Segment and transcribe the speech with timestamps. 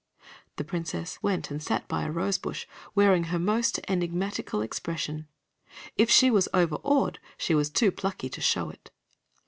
[0.55, 2.65] The Princess went and sat by a rosebush,
[2.95, 5.27] wearing her most enigmatical expression.
[5.95, 8.89] If she was overawed, she was too plucky to show it.